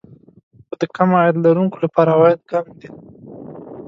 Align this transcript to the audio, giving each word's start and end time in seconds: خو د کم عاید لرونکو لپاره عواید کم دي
خو 0.67 0.73
د 0.79 0.83
کم 0.95 1.09
عاید 1.17 1.35
لرونکو 1.45 1.77
لپاره 1.85 2.09
عواید 2.15 2.39
کم 2.51 2.65
دي 2.79 2.89